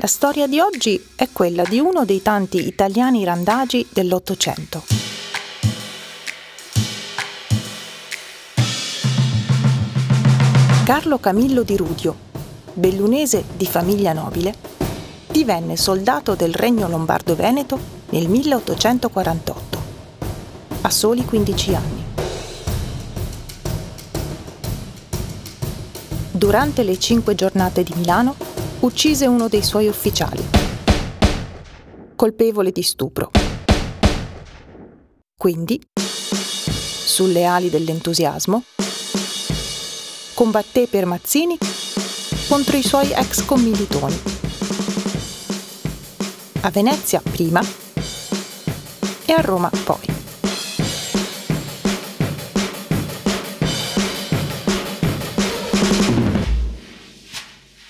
[0.00, 4.84] La storia di oggi è quella di uno dei tanti italiani randagi dell'Ottocento.
[10.84, 12.14] Carlo Camillo di Rudio,
[12.74, 14.54] bellunese di famiglia nobile,
[15.26, 17.76] divenne soldato del Regno Lombardo-Veneto
[18.10, 19.82] nel 1848,
[20.82, 22.04] a soli 15 anni.
[26.30, 28.47] Durante le cinque giornate di Milano
[28.80, 30.44] uccise uno dei suoi ufficiali,
[32.14, 33.30] colpevole di stupro.
[35.36, 38.62] Quindi, sulle ali dell'entusiasmo,
[40.34, 41.58] combatté per Mazzini
[42.48, 44.22] contro i suoi ex commilitoni.
[46.60, 47.60] A Venezia prima
[49.24, 50.17] e a Roma poi.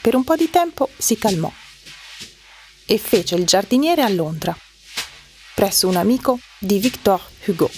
[0.09, 1.53] Per un po' di tempo si calmò
[2.87, 4.57] e fece il giardiniere a Londra,
[5.55, 7.71] presso un amico di Victor Hugo.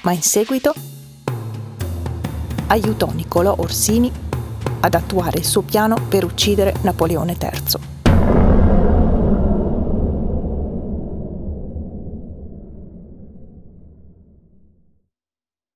[0.00, 0.74] Ma in seguito
[2.66, 4.10] aiutò Niccolò Orsini
[4.80, 7.88] ad attuare il suo piano per uccidere Napoleone III.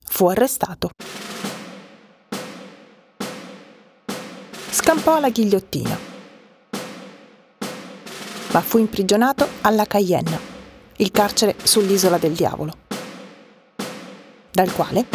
[0.06, 0.90] Fu arrestato.
[4.84, 5.98] Scampò alla ghigliottina.
[8.50, 10.38] Ma fu imprigionato alla Cayenne,
[10.96, 12.76] il carcere sull'isola del diavolo,
[14.50, 15.06] dal quale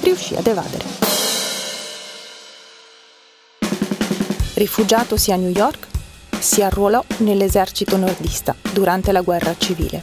[0.00, 0.84] riuscì ad evadere.
[4.54, 5.86] Rifugiatosi a New York,
[6.40, 10.02] si arruolò nell'esercito nordista durante la guerra civile,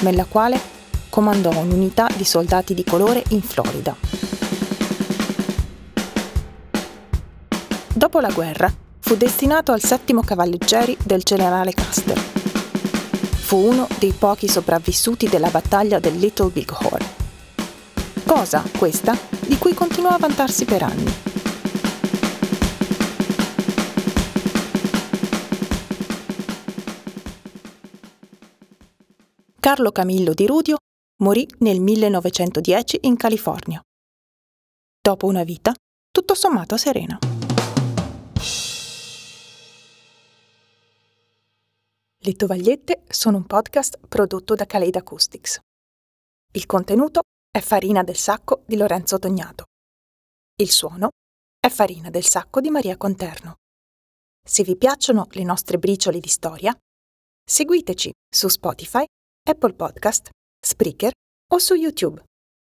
[0.00, 0.60] nella quale
[1.08, 4.07] comandò un'unità di soldati di colore in Florida.
[7.98, 12.16] Dopo la guerra fu destinato al settimo cavalleggeri del generale Custer.
[12.16, 17.04] Fu uno dei pochi sopravvissuti della battaglia del Little Big Horn.
[18.24, 21.12] Cosa, questa, di cui continuò a vantarsi per anni.
[29.58, 30.76] Carlo Camillo di Rudio
[31.24, 33.82] morì nel 1910 in California.
[35.00, 35.74] Dopo una vita
[36.12, 37.18] tutto sommato serena.
[42.28, 45.60] Le tovagliette sono un podcast prodotto da Kaleid Acoustics.
[46.52, 49.64] Il contenuto è Farina del Sacco di Lorenzo Tognato.
[50.56, 51.08] Il suono
[51.58, 53.54] è Farina del Sacco di Maria Conterno.
[54.46, 56.78] Se vi piacciono le nostre briciole di storia,
[57.42, 59.06] seguiteci su Spotify,
[59.48, 60.28] Apple Podcast,
[60.60, 61.12] Spreaker
[61.50, 62.22] o su YouTube,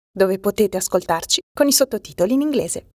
[0.08, 2.90] dove potete ascoltarci con i sottotitoli in inglese.